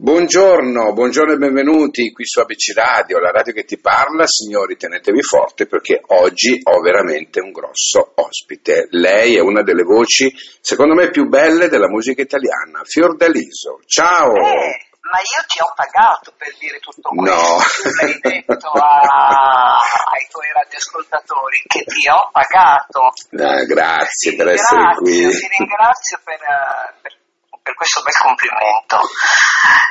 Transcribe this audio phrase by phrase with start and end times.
[0.00, 4.28] Buongiorno, buongiorno e benvenuti qui su ABC Radio, la radio che ti parla.
[4.28, 8.86] Signori, tenetevi forte perché oggi ho veramente un grosso ospite.
[8.90, 13.80] Lei è una delle voci, secondo me, più belle della musica italiana, Fiordaliso.
[13.86, 14.36] Ciao!
[14.36, 17.34] Eh, ma io ti ho pagato per dire tutto questo.
[17.34, 17.58] No.
[17.58, 19.78] L'hai detto a-
[20.14, 23.00] ai tuoi radioascoltatori che ti ho pagato.
[23.34, 25.26] Ah, grazie Ti per essere qui.
[25.28, 27.16] Ti ringrazio per, eh, per-
[27.68, 28.96] per questo bel complimento.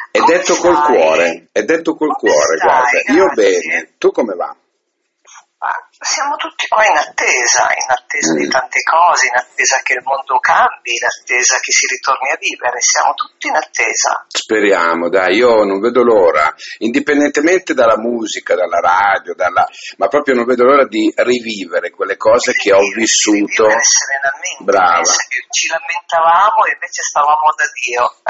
[0.10, 0.86] È Come detto col stai?
[0.96, 2.68] cuore, è detto col Come cuore, stai?
[2.68, 3.14] guarda.
[3.14, 3.60] Io Grazie.
[3.60, 4.56] bene, tu come va?
[5.60, 8.50] Ma siamo tutti qua in attesa, in attesa di Mm.
[8.50, 12.78] tante cose, in attesa che il mondo cambi, in attesa che si ritorni a vivere.
[12.80, 14.26] Siamo tutti in attesa.
[14.28, 19.66] Speriamo, dai, io non vedo l'ora, indipendentemente dalla musica, dalla radio, dalla...
[19.98, 23.64] ma proprio non vedo l'ora di rivivere quelle cose che ho Rivivere, vissuto.
[23.64, 24.64] rivivere serenamente.
[24.64, 25.12] Brava.
[25.50, 28.06] Ci lamentavamo e invece stavamo da Dio.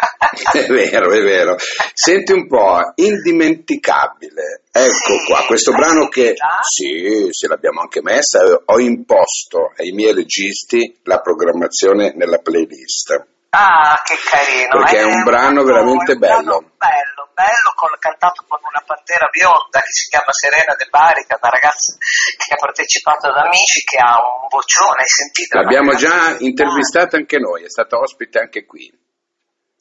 [0.47, 1.55] È vero, è vero.
[1.93, 4.63] Senti un po', indimenticabile.
[4.71, 10.13] Ecco Sì, qua, questo brano che sì, sì, l'abbiamo anche messa, ho imposto ai miei
[10.13, 13.25] registi la programmazione nella playlist.
[13.49, 14.69] Ah, che carino.
[14.83, 16.71] Perché è un brano veramente è un brano bello.
[16.77, 21.33] bello, bello, col- cantato con una pantera bionda che si chiama Serena De Bari, che
[21.33, 25.57] è una ragazza che ha partecipato ad Amici, che ha un vocione, hai sentito?
[25.57, 28.85] L'abbiamo già intervistata anche noi, è stata ospite anche qui.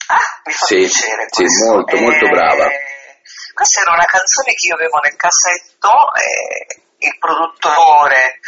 [0.09, 1.69] Ah, mi fa Sì, piacere sì, questo.
[1.69, 2.67] molto, molto Eh, brava.
[3.53, 8.39] Questa era una canzone che io avevo nel cassetto e il produttore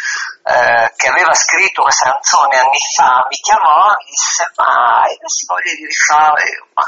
[0.44, 5.53] eh, che aveva scritto questa canzone anni fa mi chiamò e disse ma hai questa
[5.53, 6.44] voglia di rifare?
[6.73, 6.83] Ma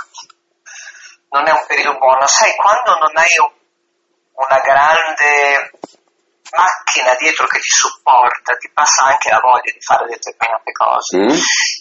[1.30, 3.59] non è un periodo buono, sai quando non hai un-
[4.34, 5.72] una grande
[6.56, 11.18] macchina dietro che ti supporta, ti passa anche la voglia di fare determinate cose.
[11.18, 11.38] Mm?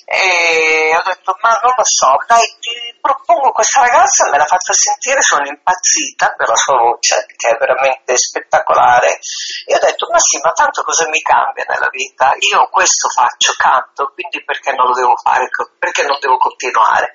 [0.07, 4.73] E ho detto, ma non lo so, dai, ti propongo questa ragazza, me la faccio
[4.73, 9.19] sentire, sono impazzita per la sua voce, che è veramente spettacolare.
[9.67, 12.33] E ho detto, ma sì, ma tanto cosa mi cambia nella vita?
[12.53, 15.49] Io questo faccio, canto, quindi perché non lo devo fare,
[15.79, 17.15] perché non devo continuare?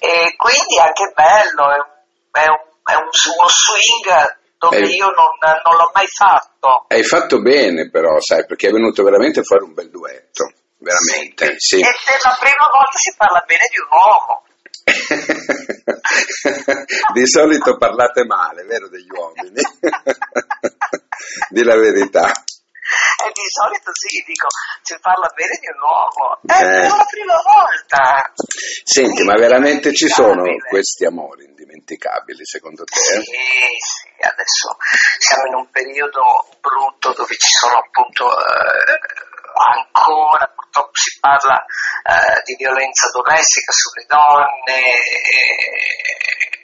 [0.00, 1.94] E quindi è anche bello, è, un-
[2.32, 4.88] è un- è un- uno swing dove Eh.
[4.94, 5.32] io non,
[5.64, 6.84] non l'ho mai fatto.
[6.88, 11.78] Hai fatto bene però, sai, perché è venuto veramente fuori un bel duetto, veramente, sì.
[11.78, 14.44] E per la prima volta si parla bene di un uomo.
[17.12, 19.60] Di solito parlate male, vero, degli uomini?
[21.50, 22.32] Di la verità.
[23.26, 24.46] E di solito sì, dico,
[24.82, 26.38] si parla bene di un uomo.
[26.46, 26.88] È Eh.
[26.88, 28.32] la prima volta.
[28.84, 32.94] Senti, ma veramente ci sono questi amori indimenticabili secondo te?
[32.94, 34.76] Sì, sì, adesso
[35.18, 39.00] siamo in un periodo brutto dove ci sono appunto eh,
[39.56, 44.76] ancora purtroppo si parla eh, di violenza domestica sulle donne.
[44.76, 46.55] eh,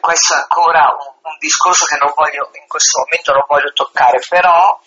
[0.00, 4.18] questo è ancora un, un discorso che non voglio, in questo momento non voglio toccare,
[4.28, 4.78] però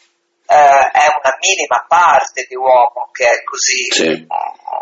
[0.50, 0.56] eh,
[0.92, 4.08] è una minima parte di uomo che è così Sì.
[4.08, 4.28] un-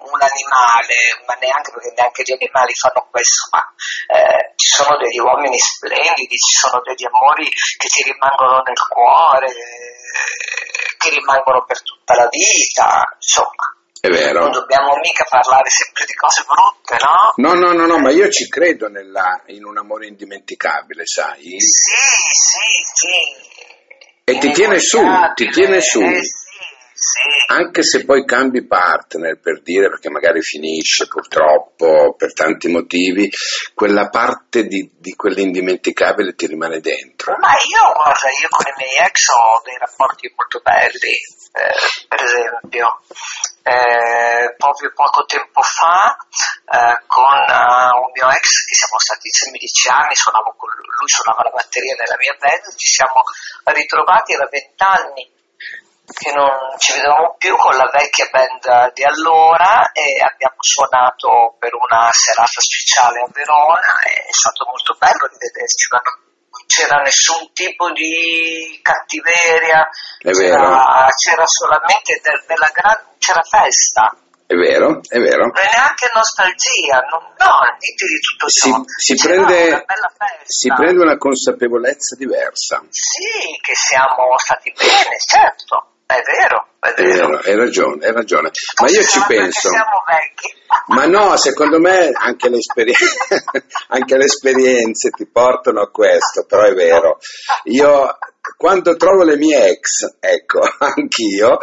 [0.07, 0.95] un animale,
[1.27, 3.59] ma neanche perché neanche gli animali fanno questo, ma
[4.15, 9.47] eh, ci sono degli uomini splendidi, ci sono degli amori che ti rimangono nel cuore,
[9.51, 13.75] eh, che rimangono per tutta la vita, insomma.
[13.99, 14.49] È Non vero?
[14.49, 17.33] dobbiamo mica parlare sempre di cose brutte, no?
[17.49, 21.59] No, no, no, no, ma io ci credo nella- in un amore indimenticabile, sai?
[21.59, 21.91] Sì,
[22.31, 22.59] sì,
[22.93, 23.55] sì.
[24.23, 24.99] E ti tiene su,
[25.35, 26.01] ti tiene su.
[26.01, 26.45] Eh, sì,
[26.93, 27.53] sì.
[27.53, 33.29] Anche se poi cambi partner per dire, perché magari finisce purtroppo per tanti motivi,
[33.73, 37.35] quella parte di, di quell'indimenticabile ti rimane dentro.
[37.39, 41.13] Ma io, guarda, io con i miei ex ho dei rapporti molto belli,
[41.53, 43.01] eh, per esempio,
[43.67, 49.57] eh, proprio poco tempo fa eh, con eh, un mio ex che siamo stati insieme
[49.59, 53.23] dieci anni, suonavo con lui, suonava la batteria nella mia band, ci siamo
[53.65, 55.35] ritrovati, era vent'anni
[56.07, 56.47] che non
[56.79, 62.61] ci vedevamo più con la vecchia band di allora e abbiamo suonato per una serata
[62.63, 66.26] speciale a Verona è stato molto bello rivederci, non
[66.67, 69.87] c'era nessun tipo di cattiveria,
[70.19, 74.13] c'era, c'era solamente del- della gran, c'era festa,
[74.45, 75.51] È vero, è vero.
[75.53, 78.83] è neanche nostalgia, non- no, niente di tutto Si, ciò.
[78.85, 79.85] si C'era prende,
[80.45, 82.83] si prende una consapevolezza diversa.
[82.89, 87.39] Sì, che siamo stati bene, certo, è vero, vero.
[87.39, 88.51] hai ragione, hai ragione.
[88.81, 89.69] Ma io ci penso.
[90.87, 92.93] Ma no, secondo me anche le, esperi-
[93.89, 97.19] anche le esperienze ti portano a questo, però è vero.
[97.65, 98.17] Io
[98.55, 101.57] quando trovo le mie ex, ecco, anch'io,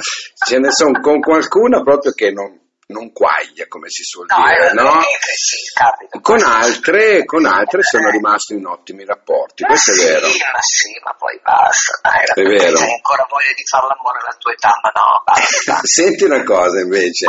[0.47, 4.71] ce ne sono con qualcuna proprio che non, non quaglia, come si suol No, dire,
[4.71, 5.01] eh, no?
[5.35, 6.21] sì, capita.
[6.21, 10.27] Con altre, con altre sono rimasto in ottimi rapporti, Ma questo è sì, vero.
[10.27, 11.99] Ma sì, ma poi basta.
[12.03, 12.79] Dai, È vero.
[12.79, 15.81] Hai ancora voglia di fare l'amore alla tua età, ma no, basta.
[15.83, 17.27] Senti una cosa invece,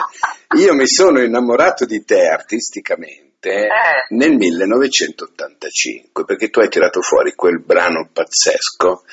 [0.58, 3.68] io mi sono innamorato di te artisticamente Eh.
[4.10, 9.04] nel 1985 perché tu hai tirato fuori quel brano pazzesco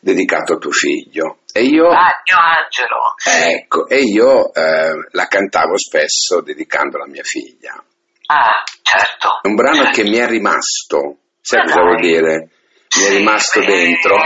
[0.00, 3.14] dedicato a tuo figlio e io, Ah, mio angelo.
[3.58, 7.82] ecco, e io eh, la cantavo spesso dedicandola a mia figlia.
[8.26, 9.40] Ah, certo.
[9.42, 12.50] È un brano che mi è rimasto, sai cosa vuol dire?
[12.98, 14.16] Mi è rimasto beh, dentro.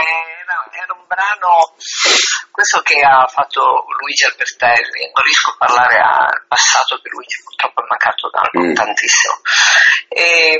[1.11, 1.75] Brano,
[2.51, 7.83] questo che ha fatto Luigi Albertelli, non riesco a parlare al passato che Luigi purtroppo
[7.83, 8.73] è mancato da Mm.
[8.73, 9.33] tantissimo.
[10.07, 10.55] E,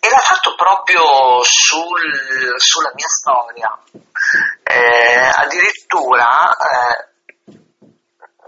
[0.00, 3.78] e l'ha fatto proprio sul- sulla mia storia.
[4.64, 7.13] Eh, addirittura eh,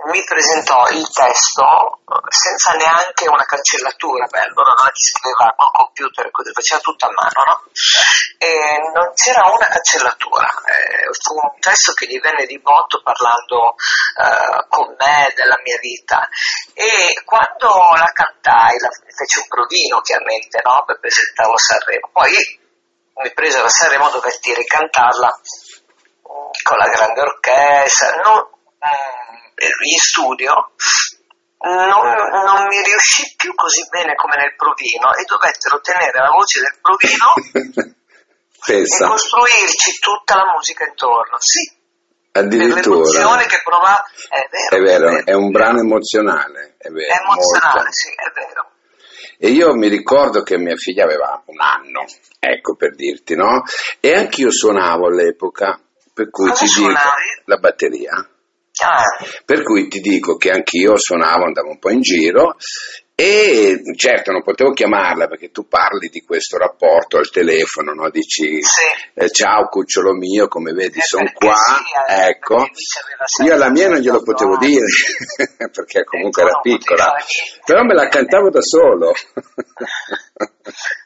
[0.05, 5.55] mi presentò il testo eh, senza neanche una cancellatura, beh, allora non è che scriveva
[5.57, 7.57] col computer, faceva tutto a mano, no?
[8.39, 8.53] E
[8.93, 13.75] non c'era una cancellatura, eh, fu un testo che gli venne di botto parlando
[14.21, 16.29] eh, con me della mia vita
[16.75, 20.85] e quando la cantai, la, fece un provino chiaramente, no?
[20.85, 22.33] Per presentavo Sanremo, poi
[23.17, 29.26] mi presero a Sanremo, dovetti ricantarla mm, con la grande orchestra, non, mm,
[29.57, 30.53] in studio,
[31.59, 32.05] non,
[32.45, 36.77] non mi riuscì più così bene come nel provino e dovettero tenere la voce del
[36.81, 37.95] provino
[38.69, 41.37] e costruirci tutta la musica intorno.
[41.41, 41.73] Sì,
[42.33, 43.45] addirittura.
[43.47, 44.77] che provava, è vero.
[44.77, 47.15] È vero, è un brano emozionale, è vero.
[47.15, 47.93] È emozionale, molto.
[47.93, 48.71] sì, è vero.
[49.39, 52.05] E io mi ricordo che mia figlia aveva un anno,
[52.39, 53.63] ecco per dirti, no?
[54.01, 55.79] E anch'io suonavo all'epoca,
[56.15, 57.43] per cui Cosa ti dico suonavi?
[57.45, 58.31] la batteria.
[59.45, 62.57] Per cui ti dico che anch'io suonavo, andavo un po' in giro
[63.19, 68.11] e certo non potevo chiamarla perché tu parli di questo rapporto al telefono, no?
[68.11, 68.83] Dici sì.
[69.15, 72.69] eh, ciao cucciolo mio, come vedi Eh, sono qua, sì, eh, ecco.
[73.43, 74.67] Io alla mia non glielo 18 potevo anni.
[74.69, 74.85] dire
[75.73, 77.15] perché comunque tu era piccola,
[77.65, 79.15] però me la cantavo da solo.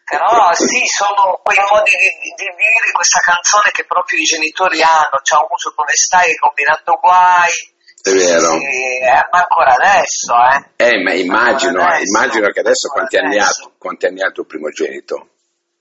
[0.03, 5.23] Però sì, sono quei modi di, di dire questa canzone che proprio i genitori hanno.
[5.23, 6.27] Ciao Muso, come stai?
[6.27, 7.79] Hai combinato guai.
[8.03, 8.55] È vero.
[8.55, 10.85] Eh, ma ancora adesso, eh.
[10.89, 13.49] Eh, ma immagino, Ancora adesso, immagino che adesso quanti anni, ha,
[13.79, 15.29] quanti anni ha il tuo primogenito?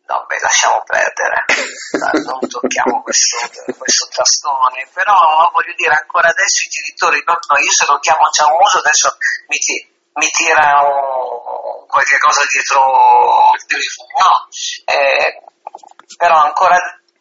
[0.10, 1.45] No, beh, lasciamo perdere,
[2.25, 3.38] non tocchiamo questo,
[3.77, 5.13] questo tastone, però
[5.54, 9.16] voglio dire, ancora adesso i genitori, no, no, io se lo chiamo Ciamuso adesso
[9.48, 9.86] mi, ti-
[10.18, 14.33] mi tira un- qualche cosa dietro il telefono, no,
[14.89, 15.44] Eh,
[16.18, 16.75] però ancora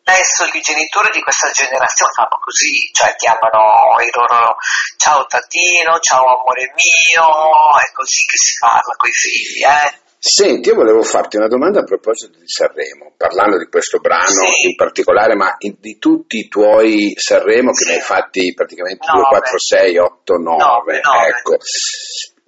[0.08, 4.56] adesso i genitori di questa generazione fanno così, cioè chiamano i loro
[4.96, 7.28] ciao tatino, ciao amore mio,
[7.76, 10.06] è così che si parla con i figli, eh.
[10.20, 14.66] Senti, io volevo farti una domanda a proposito di Sanremo, parlando di questo brano Sì.
[14.70, 17.88] in particolare, ma di tutti i tuoi Sanremo che Sì.
[17.90, 19.20] ne hai fatti praticamente Nove.
[19.20, 21.28] 2, 4, 6, 8, 9, Nove, nove.
[21.28, 21.56] ecco,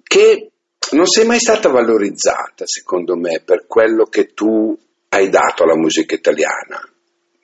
[0.03, 0.51] che
[0.91, 4.77] non sei mai stata valorizzata, secondo me, per quello che tu
[5.09, 6.81] hai dato alla musica italiana.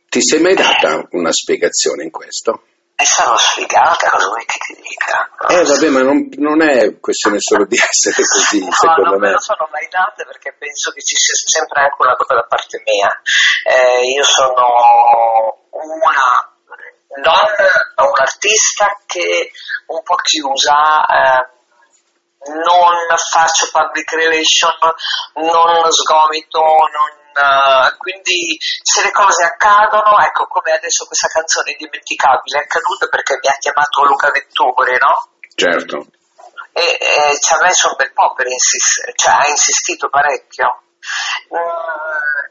[0.09, 2.63] Ti sei mai data una spiegazione in questo?
[2.95, 5.30] E sarò sfigata, cosa vuoi che ti dica?
[5.54, 9.27] Eh vabbè, ma non, non è questione solo di essere così, No, secondo non me
[9.27, 9.33] me.
[9.33, 12.81] lo sono mai date perché penso che ci sia sempre anche una cosa da parte
[12.86, 13.12] mia.
[13.69, 16.56] Eh, io sono una
[17.21, 19.52] non un artista che
[19.87, 21.49] un po' chiusa, eh,
[22.49, 22.95] non
[23.31, 24.71] faccio public relation,
[25.35, 32.60] non sgomito, non, eh, quindi se le cose accadono, ecco come adesso questa canzone indimenticabile
[32.60, 35.30] è accaduta perché mi ha chiamato Luca Venturi, no?
[35.54, 36.06] Certo.
[36.74, 40.82] e, e ci ha messo un bel po' per insistere, cioè ha insistito parecchio.
[41.54, 42.46] Mm,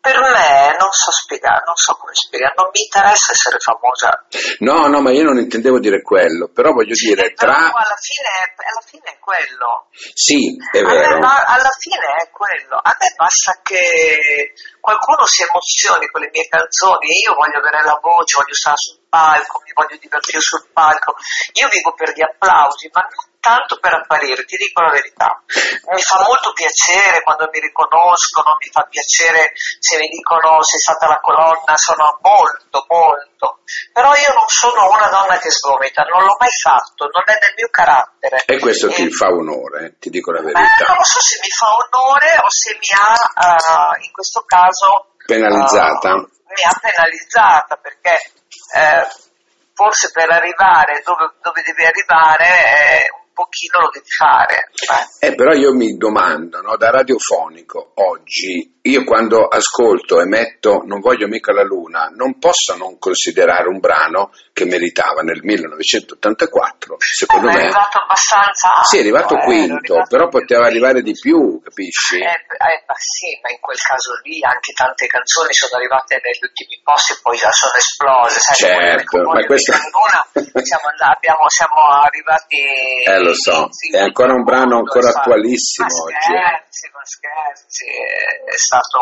[0.00, 4.24] per me non so spiegare, non so come spiegare, non mi interessa essere famosa.
[4.60, 7.68] No, no, ma io non intendevo dire quello, però voglio dire, Però tra...
[7.68, 9.88] alla fine, alla fine è quello.
[9.92, 11.18] Sì, è vero.
[11.18, 12.80] ba- alla fine è quello.
[12.80, 17.20] A me basta che qualcuno si emozioni con le mie canzoni.
[17.20, 21.14] Io voglio avere la voce, voglio stare sul palco, mi voglio divertire sul palco.
[21.60, 25.42] Io vivo per gli applausi, ma non tanto per apparire, ti dico la verità.
[25.90, 31.08] Mi fa molto piacere quando mi riconoscono, mi fa piacere se mi dicono sei stata
[31.08, 33.58] la colonna, sono molto, molto.
[33.92, 37.54] Però io non sono una donna che sgomita, non l'ho mai fatto, non è nel
[37.56, 38.42] mio carattere.
[38.46, 40.84] E questo ti E- fa onore, ti dico la eh, verità.
[40.86, 45.14] non lo so se mi fa onore o se mi ha, eh, in questo caso,
[45.24, 46.10] Penalizzata.
[46.12, 48.14] eh, mi ha penalizzata perché
[48.74, 49.06] eh,
[49.74, 54.68] forse per arrivare dove, dove devi arrivare un pochino lo devi fare.
[55.20, 61.00] Eh, però io mi domando, no, da radiofonico oggi, io quando ascolto e metto Non
[61.00, 67.48] voglio mica la luna, non posso non considerare un brano che meritava nel 1984, secondo
[67.48, 67.58] eh, me.
[67.58, 68.88] È arrivato abbastanza alto.
[68.88, 72.16] Sì, è arrivato eh, quinto, arrivato però poteva arrivare di più, capisci?
[72.16, 76.42] Eh, eh, ma sì, ma in quel caso lì anche tante canzoni sono arrivate negli
[76.42, 78.40] ultimi posti e poi già sono esplose.
[78.40, 80.20] Sai, Certo, ma Mica Luna,
[80.64, 82.56] siamo, andati- abbiamo- siamo arrivati.
[83.04, 86.20] Eh, lo so, è ancora un brano ancora attualissimo Ma oggi, eh.
[86.20, 89.00] scherzi, ma scherzi, è, stato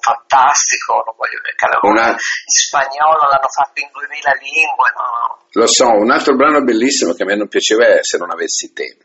[0.00, 1.02] fantastico.
[1.04, 1.40] Non voglio
[1.82, 1.88] Luna.
[1.90, 5.10] Una- In spagnolo l'hanno fatto in 2000 lingue, no?
[5.52, 8.72] Lo so, un altro brano bellissimo che a me non piaceva è Se non avessi
[8.72, 8.96] te.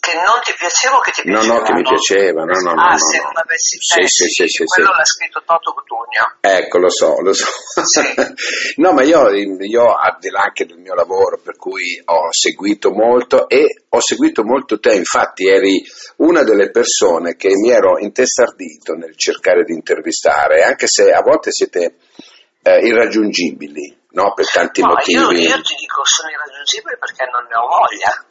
[0.00, 1.54] Che non ti piaceva o che ti No, piaceva?
[1.58, 3.22] no, che mi piaceva, no, no, no, Ah, no, se no.
[3.24, 4.96] non avessi Sì, te, sì, sì, sì, quello sì.
[4.96, 6.24] l'ha scritto Toto Cutugno.
[6.40, 7.46] Ecco, lo so, lo so.
[7.82, 8.00] Sì.
[8.80, 12.90] no, ma io, io, al di là anche del mio lavoro, per cui ho seguito
[12.90, 15.82] molto e ho seguito molto te, infatti eri
[16.16, 21.50] una delle persone che mi ero intestardito nel cercare di intervistare, anche se a volte
[21.50, 21.96] siete
[22.62, 24.32] eh, irraggiungibili, no?
[24.32, 25.42] Per tanti No, io, motivi.
[25.48, 28.24] io ti dico sono irraggiungibile perché non ne ho voglia.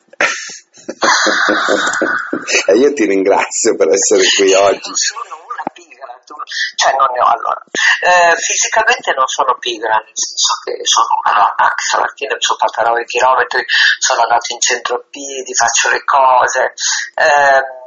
[2.66, 4.88] E io ti ringrazio per essere qui oggi.
[4.88, 6.22] Non sono una pigra,
[6.76, 7.64] cioè non ne ho allora.
[8.00, 12.90] Eh, fisicamente non sono pigra, nel senso che sono una donna, anche stamattina sono fatta
[12.90, 13.46] 9 km,
[14.00, 16.74] sono andato in centro piedi, faccio le cose.
[17.16, 17.86] Ehm,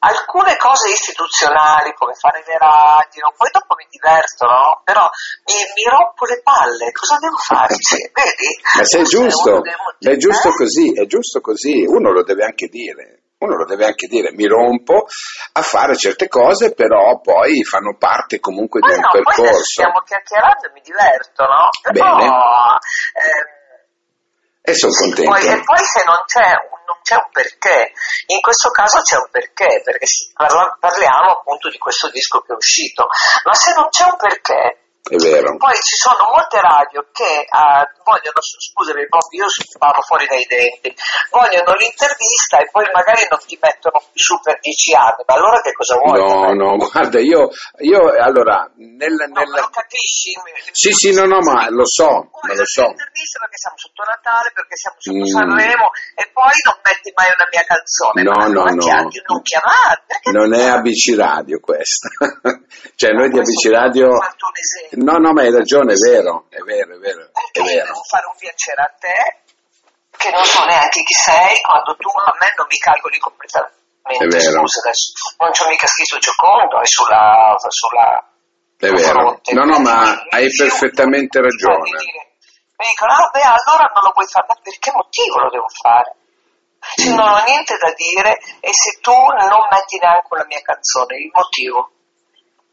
[0.00, 4.80] alcune cose istituzionali come fare le radio, poi dopo mi diverto, no?
[4.84, 5.04] Però
[5.46, 7.74] mi, mi rompo le palle, cosa devo fare?
[7.76, 8.48] Sì, vedi?
[8.76, 9.60] Ma se è giusto,
[9.98, 10.54] è giusto eh?
[10.56, 13.16] così, è giusto così, uno lo deve anche dire.
[13.40, 15.06] Uno lo deve anche dire, mi rompo
[15.52, 19.62] a fare certe cose, però poi fanno parte comunque di Poi un no, poi percorso.
[19.64, 21.68] stiamo chiacchierando e mi diverto, no?
[21.90, 22.26] Però, Bene.
[22.28, 23.59] ehm,
[24.62, 25.30] E sono contento.
[25.30, 27.92] poi- e poi se non c'è, un, non c'è un perché,
[28.26, 32.56] in questo caso c'è un perché, perché parla- parliamo appunto di questo disco che è
[32.56, 33.06] uscito,
[33.44, 35.56] ma se non c'è un perché, È vero.
[35.56, 40.92] poi ci sono molte radio che ah, vogliono, scusami, proprio io parlo fuori dai denti,
[41.32, 45.72] vogliono l'intervista e poi magari non ti mettono su per dieci anni, ma allora che
[45.72, 46.14] cosa vuoi?
[46.20, 47.48] No, no, guarda, io,
[47.80, 50.36] io allora, nel, No, nel- lo capisci?
[50.70, 52.82] Sì, sì, no, no, ma lo so, ma lo so.
[52.84, 55.24] tua intervista perché siamo sotto Natale, perché siamo sotto Mm.
[55.26, 58.22] Sanremo e poi non metti mai una mia canzone.
[58.22, 58.78] No, no, no.
[58.78, 60.06] chiami- non chiamare.
[60.30, 60.68] Non è?
[60.68, 62.08] ABC Radio questa.
[62.94, 64.06] cioè noi di ABC Radio...
[64.06, 64.89] Ho fatto un esempio.
[64.92, 67.84] No, no, ma hai ragione, è vero, è vero, è vero, è Perché io vero.
[67.86, 69.18] devo fare un piacere a te,
[70.16, 73.78] che non so neanche chi sei, quando tu a me non mi calcoli completamente.
[74.02, 74.58] È vero.
[74.66, 77.54] Scusa adesso, non c'ho mica scritto Giocondo, è sulla...
[77.68, 78.18] sulla
[78.76, 79.20] È vero.
[79.20, 79.52] fronte.
[79.54, 81.90] No, no, ma hai perfettamente di ragione.
[82.80, 85.68] Mi dicono, ah beh, allora non lo puoi fare, ma per che motivo lo devo
[85.80, 86.16] fare?
[86.96, 87.14] Se Mm.
[87.14, 91.30] non ho niente da dire e se tu non metti neanche la mia canzone, il
[91.30, 91.90] motivo.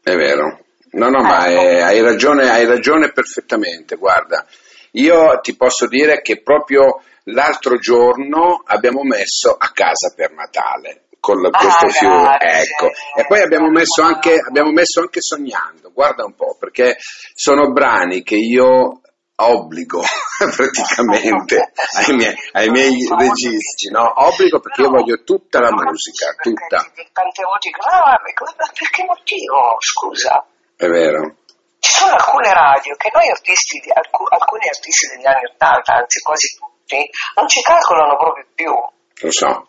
[0.02, 0.58] È vero.
[0.98, 3.94] No, no, ma è- hai ragione, hai ragione perfettamente.
[3.96, 4.44] Guarda,
[4.92, 11.44] io ti posso dire che proprio l'altro giorno abbiamo messo a casa per Natale con
[11.44, 12.86] Ah, questo fiume, ecco.
[13.14, 15.92] E poi abbiamo messo anche, abbiamo messo anche sognando.
[15.92, 16.96] Guarda un po', perché
[17.34, 19.00] sono brani che io
[19.40, 20.02] obbligo
[20.56, 21.72] praticamente
[22.06, 24.12] ai miei, ai miei registi, no?
[24.26, 26.78] Obbligo perché io voglio tutta la musica, tutta.
[27.12, 29.76] Tante ma ma per che motivo?
[29.78, 30.44] Scusa.
[30.78, 31.34] È vero.
[31.80, 36.56] Ci sono alcune radio che noi artisti, alcu- alcuni artisti degli anni Ottanta, anzi quasi
[36.56, 38.70] tutti, non ci calcolano proprio più.
[38.70, 39.66] Lo so.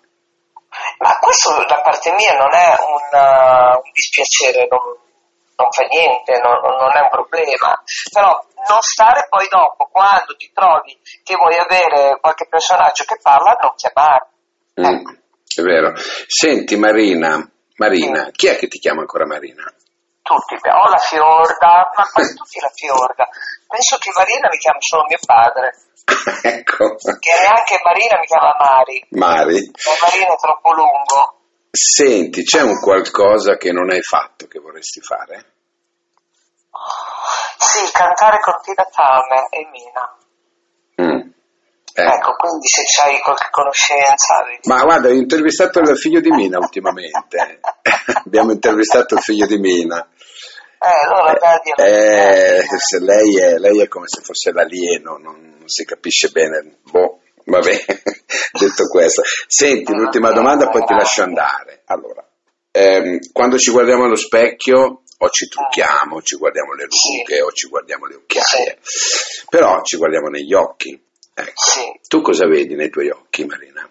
[1.00, 4.80] Ma questo da parte mia non è un, uh, un dispiacere, non,
[5.58, 7.74] non fa niente, non, non è un problema.
[8.14, 13.58] Però non stare poi dopo, quando ti trovi che vuoi avere qualche personaggio che parla,
[13.60, 14.28] non chiamare.
[14.80, 15.10] Mm,
[15.58, 15.94] è vero.
[16.28, 19.66] Senti Marina, Marina, chi è che ti chiama ancora Marina?
[20.30, 23.28] Tutti, ho la Fiorda, ma quasi tutti la Fiorda.
[23.66, 25.74] Penso che Marina mi chiama solo mio padre,
[26.54, 29.72] ecco, che neanche Marina mi chiama Mari, Mari.
[29.74, 31.40] ma Marina è troppo lungo.
[31.72, 35.54] Senti, c'è un qualcosa che non hai fatto che vorresti fare?
[37.58, 40.16] Sì, cantare con Tina Turner e Mina.
[41.02, 41.30] Mm.
[42.00, 42.16] Eh.
[42.16, 44.36] Ecco, quindi se c'hai qualche conoscenza...
[44.64, 47.60] Ma guarda, ho intervistato il figlio di Mina ultimamente.
[48.26, 50.08] Abbiamo intervistato il figlio di Mina.
[50.82, 55.68] Eh, allora dai, Eh, se lei, è, lei è come se fosse l'alieno, non, non
[55.68, 56.78] si capisce bene.
[56.90, 57.86] Boh, vabbè,
[58.58, 59.22] detto questo.
[59.48, 61.84] Senti, l'ultima domanda, poi ti lascio andare.
[61.88, 62.26] Allora,
[62.72, 67.52] ehm, quando ci guardiamo allo specchio, o ci trucchiamo, o ci guardiamo le rughe, o
[67.52, 68.80] ci guardiamo le occhiaie,
[69.50, 71.08] però ci guardiamo negli occhi.
[71.40, 71.52] Ecco.
[71.56, 72.00] Sì.
[72.08, 73.88] Tu cosa vedi nei tuoi occhi, Marina?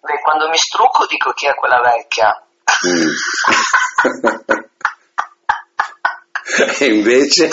[0.00, 2.46] Beh, quando mi strucco dico chi è quella vecchia.
[2.86, 3.10] Mm.
[6.78, 7.46] e invece?
[7.46, 7.50] Eh,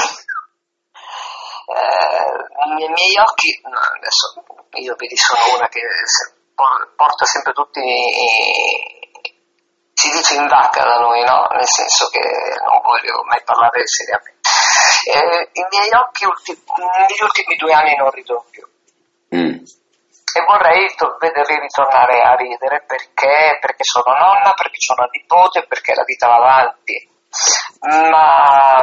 [2.76, 4.44] nei miei occhi, no, adesso
[4.74, 5.82] io vedi sono una che
[6.96, 7.80] porta sempre tutti
[10.02, 11.48] si dice in vacca da noi, no?
[11.52, 12.20] Nel senso che
[12.66, 14.50] non voglio mai parlare seriamente.
[15.06, 18.68] Eh, I miei occhi ulti- negli ultimi due anni non ridono più.
[19.36, 19.64] Mm.
[20.34, 20.88] E vorrei
[21.20, 26.36] vederli ritornare a ridere perché, perché sono nonna, perché sono nipote, perché la vita va
[26.36, 27.10] avanti.
[28.10, 28.82] Ma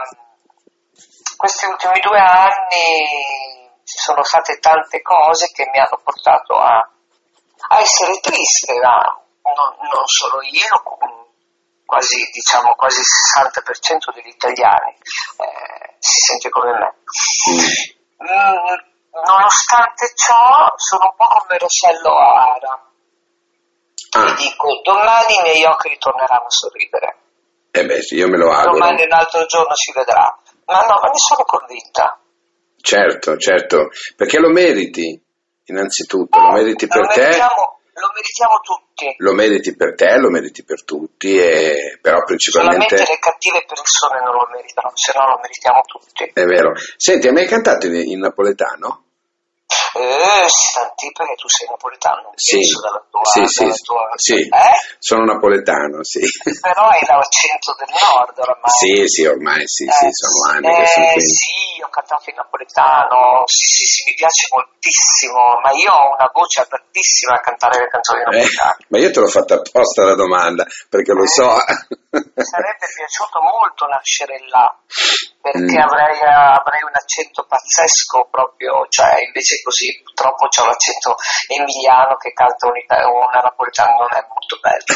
[1.37, 6.77] questi ultimi due anni ci sono state tante cose che mi hanno portato a,
[7.69, 8.99] a essere triste, ma
[9.55, 10.83] non, non solo io,
[11.87, 16.95] quasi, diciamo, quasi il 60% degli italiani eh, si sente come me.
[18.21, 22.75] Mm, nonostante ciò, sono un po' come Rossello Ara.
[24.11, 24.31] Ah.
[24.31, 27.17] E dico, domani i miei occhi ritorneranno a sorridere.
[27.71, 28.79] Eh beh, sì, io me lo auguro.
[28.79, 30.39] Domani un altro giorno si vedrà.
[30.65, 32.19] Ma no, ma ne sono convinta.
[32.81, 35.21] Certo, certo, perché lo meriti,
[35.65, 37.21] innanzitutto, lo meriti per lo te.
[37.21, 39.15] Meritiamo, lo meritiamo tutti.
[39.19, 42.97] Lo meriti per te, lo meriti per tutti, e, però principalmente...
[42.97, 46.31] Solamente le cattive persone non lo meritano, se no lo meritiamo tutti.
[46.33, 46.73] È vero.
[46.97, 49.05] Senti, hai mai cantato in, in napoletano?
[49.99, 52.33] Eh, senti, perché tu sei napoletano?
[52.35, 54.11] Sì, dalla tua, sì, sì, tua...
[54.17, 54.35] sì.
[54.35, 54.77] Eh?
[54.99, 56.21] sono napoletano, sì.
[56.61, 58.71] Però hai l'accento del nord ormai.
[58.71, 61.21] Sì, sì, ormai sì, eh, sì, sono anni eh, che sono qui.
[61.23, 66.31] Sì, ho cantato in napoletano, sì, sì, sì, mi piace moltissimo, ma io ho una
[66.33, 68.77] voce adattissima a cantare le canzoni napoletane.
[68.79, 71.57] Eh, ma io te l'ho fatta apposta la domanda, perché lo so.
[72.11, 74.75] Mi sarebbe piaciuto molto nascere là,
[75.43, 75.83] perché mm.
[75.85, 81.17] avrei, avrei un accento pazzesco proprio, cioè invece così purtroppo c'ho l'accento
[81.49, 84.89] emiliano che canta una napoletana non è molto bello.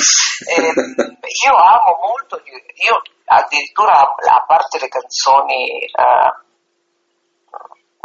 [0.49, 6.33] E, ehm, io amo molto, io addirittura a parte le canzoni, eh,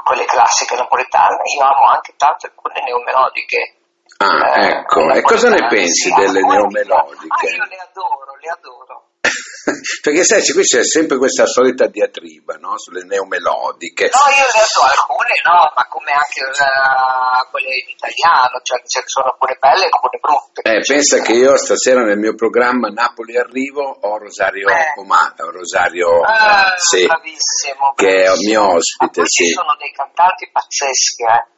[0.04, 3.76] quelle classiche napoletane, io amo anche tanto alcune neomelodiche.
[4.18, 7.48] Ah, eh, ecco, e cosa ne pensi delle neomelodiche?
[7.48, 9.06] Ah, io le adoro, le adoro.
[10.02, 12.78] Perché sai, qui c'è sempre questa solita diatriba no?
[12.78, 14.10] sulle neomelodiche.
[14.10, 19.04] No, io ne so alcune, no, ma come anche uh, quelle in italiano, cioè che
[19.06, 20.62] sono alcune belle e alcune brutte.
[20.64, 24.94] Eh, pensa che io stasera nel mio programma Napoli Arrivo ho Rosario eh.
[24.98, 29.22] Omata, Rosario eh, sì, bravissimo, che è il mio ospite.
[29.22, 29.46] Ma sì.
[29.46, 31.57] ci sono dei cantanti pazzeschi, eh.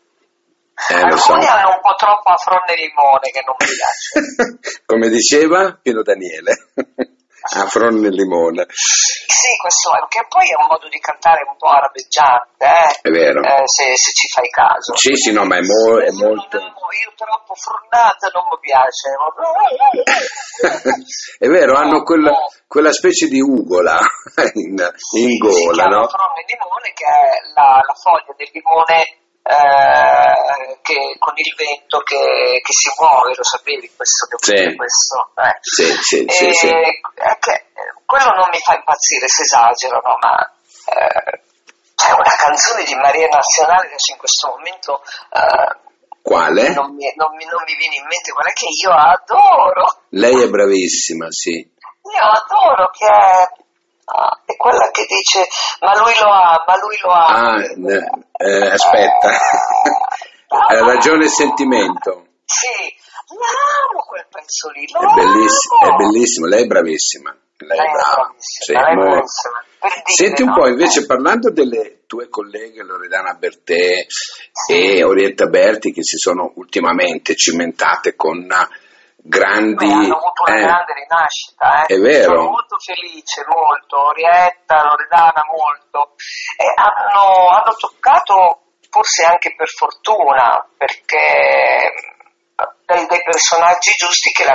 [0.87, 1.51] Eh, Alcuni so.
[1.51, 4.79] hanno un po' troppo afronne limone che non mi piace.
[4.87, 6.55] Come diceva Piero Daniele.
[7.41, 8.65] Afron nel limone.
[8.69, 12.99] Sì, questo è, che poi è un modo di cantare un po' arabeggiante, eh?
[13.01, 13.41] È vero.
[13.41, 14.93] Eh, se, se, ci fai caso.
[14.97, 16.57] Sì, sì, no, ma è, mo- è molto...
[16.59, 19.15] Io troppo fronnata non mi piace.
[21.39, 22.33] è vero, hanno quella,
[22.67, 24.01] quella specie di ugola
[24.53, 24.75] in,
[25.15, 26.09] in gola, no?
[26.35, 32.61] Nel limone che è la, la foglia del limone eh, che, con il vento che,
[32.61, 34.27] che, si muove, lo sapevi questo?
[34.37, 34.75] Sì.
[34.75, 35.57] questo eh.
[35.61, 36.69] sì, sì, sì, sì.
[36.69, 37.65] Che,
[38.05, 40.17] quello non mi fa impazzire se esagero, no?
[40.21, 40.37] ma
[40.85, 41.41] eh,
[41.95, 45.01] c'è una canzone di Maria Nazionale adesso in questo momento...
[45.33, 45.87] Eh,
[46.21, 46.69] Quale?
[46.73, 50.03] Non mi, non, mi, non mi, viene in mente quella che io adoro.
[50.09, 51.57] Lei è bravissima, sì.
[51.57, 53.49] Io adoro che è
[54.11, 55.47] Ah, è quella che dice
[55.81, 57.25] ma lui lo ha, ma lui lo ha.
[57.25, 59.29] Ah, eh, aspetta,
[60.47, 62.25] ha ragione il sentimento.
[62.43, 62.97] Sì,
[63.29, 64.85] amo quel pezzo lì.
[64.85, 67.37] È bellissimo, è bellissimo, lei è bravissima.
[67.57, 68.33] Lei, lei è brava.
[68.37, 69.63] Sì, lei è bravissima.
[70.05, 74.73] Senti un po', invece parlando delle tue colleghe Loredana Bertè sì.
[74.73, 78.47] e Orietta Berti che si sono ultimamente cimentate con
[79.21, 79.85] grandi...
[79.85, 81.93] Beh, hanno avuto una eh, grande rinascita, eh.
[81.93, 82.35] È vero.
[82.35, 86.15] Sono molto felice, molto, Orietta, Loredana molto.
[86.57, 92.17] E hanno, hanno toccato, forse anche per fortuna, perché
[92.85, 94.53] dei, dei personaggi giusti che, la,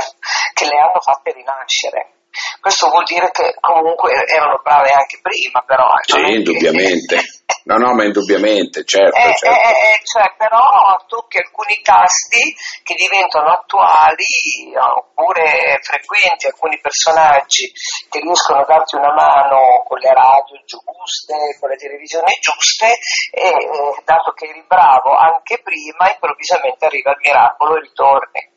[0.52, 2.12] che le hanno fatte rinascere.
[2.60, 5.88] Questo vuol dire che comunque erano brave anche prima, però.
[6.02, 7.20] Sì, indubbiamente.
[7.64, 9.16] No, no, ma indubbiamente, certo.
[9.16, 9.56] Eh, certo.
[9.56, 10.60] Eh, eh, cioè, però
[11.08, 14.28] tocchi alcuni tasti che diventano attuali
[14.76, 17.72] oppure frequenti, alcuni personaggi
[18.10, 23.00] che riescono a darti una mano con le radio giuste, con le televisioni giuste
[23.32, 28.52] e eh, dato che eri bravo anche prima, improvvisamente arriva il miracolo e ritorni.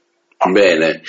[0.52, 1.02] Bene.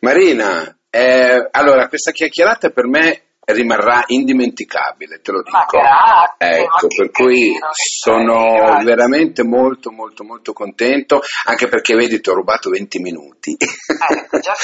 [0.00, 5.78] Marina, eh, allora, questa chiacchierata per me rimarrà indimenticabile, te lo dico.
[5.78, 8.84] Grazie, ecco, ma per cui carino, sono grazie.
[8.84, 13.52] veramente molto molto molto contento, anche perché vedi ti ho rubato 20 minuti.
[13.52, 14.54] Eh, già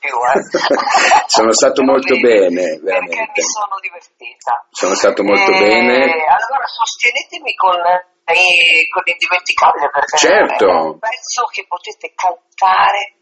[0.00, 0.42] più, eh.
[1.26, 3.32] sono stato Però molto vedi, bene, Perché veramente.
[3.34, 4.66] mi sono divertita.
[4.70, 6.02] Sono stato molto E bene.
[6.26, 10.66] Allora sostenetemi con, eh, con l'indimenticabile perché Certo.
[10.66, 13.14] è un pezzo che potete cantare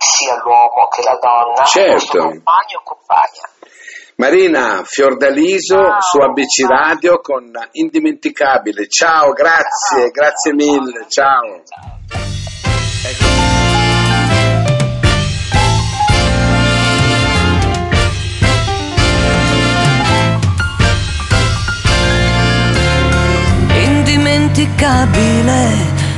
[0.00, 2.18] sia l'uomo che la donna, Certo.
[2.18, 3.44] compagno o compagna.
[4.20, 6.68] Marina Fiordaliso Ciao, su ABC ciao.
[6.68, 8.86] Radio con Indimenticabile.
[8.86, 11.62] Ciao, grazie, Ciao, grazie ciao, mille, ciao.
[11.64, 11.98] ciao.
[23.72, 25.72] indimenticabile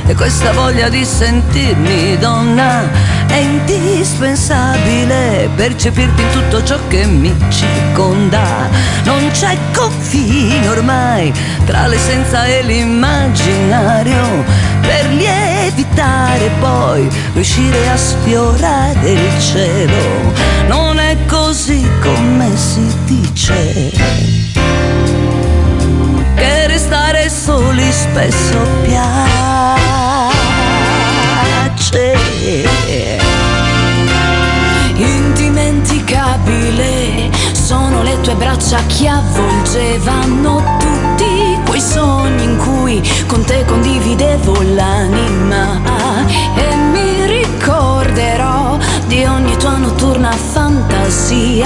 [0.07, 3.02] e questa voglia di sentirmi donna
[3.33, 8.69] è indispensabile percepirti in tutto ciò che mi circonda.
[9.05, 11.33] Non c'è confine ormai
[11.65, 14.43] tra l'essenza e l'immaginario
[14.81, 20.31] per lievitare poi riuscire a sfiorare il cielo.
[20.67, 23.91] Non è così come si dice
[26.35, 29.63] che restare soli spesso piace.
[36.45, 44.61] Indimenticabile sono le tue braccia che avvolgevano tutti quei sogni in cui con te condividevo
[44.73, 45.81] l'anima.
[46.55, 48.77] E mi ricorderò
[49.07, 51.62] di ogni tua notturna fantasia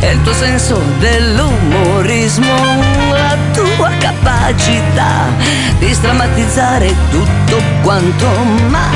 [0.00, 2.54] è il tuo senso dell'umorismo,
[3.12, 5.26] la tua capacità
[5.78, 8.26] di strammatizzare tutto quanto,
[8.68, 8.88] ma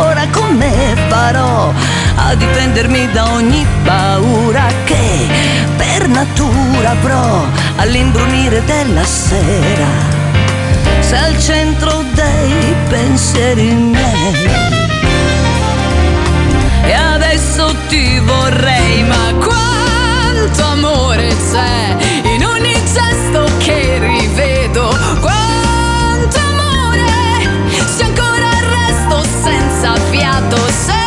[0.00, 1.72] ora come farò
[2.16, 5.28] a difendermi da ogni paura che
[5.76, 7.44] per natura avrò
[7.76, 10.18] all'imbrunire della sera?
[11.00, 14.48] Sei al centro dei pensieri miei
[16.82, 19.34] e adesso ti vorrei, ma
[20.50, 21.96] quanto amore c'è
[22.34, 24.88] in ogni gesto che rivedo.
[25.20, 30.56] Quanto amore, se ancora resto senza fiato.
[30.66, 30.99] Se